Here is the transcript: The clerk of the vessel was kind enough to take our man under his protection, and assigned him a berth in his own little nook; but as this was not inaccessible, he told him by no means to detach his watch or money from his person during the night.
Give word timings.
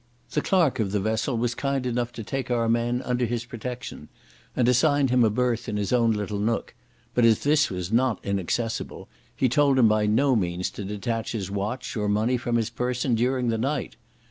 The 0.31 0.41
clerk 0.41 0.79
of 0.79 0.91
the 0.91 0.99
vessel 0.99 1.37
was 1.37 1.53
kind 1.53 1.85
enough 1.85 2.11
to 2.13 2.23
take 2.23 2.49
our 2.49 2.67
man 2.67 3.03
under 3.03 3.25
his 3.27 3.45
protection, 3.45 4.09
and 4.55 4.67
assigned 4.67 5.11
him 5.11 5.23
a 5.23 5.29
berth 5.29 5.69
in 5.69 5.77
his 5.77 5.93
own 5.93 6.09
little 6.11 6.39
nook; 6.39 6.73
but 7.13 7.23
as 7.23 7.43
this 7.43 7.69
was 7.69 7.91
not 7.91 8.19
inaccessible, 8.25 9.09
he 9.35 9.47
told 9.47 9.77
him 9.77 9.87
by 9.87 10.07
no 10.07 10.35
means 10.35 10.71
to 10.71 10.83
detach 10.83 11.33
his 11.33 11.51
watch 11.51 11.95
or 11.95 12.09
money 12.09 12.35
from 12.37 12.55
his 12.55 12.71
person 12.71 13.13
during 13.13 13.49
the 13.49 13.59
night. 13.59 13.95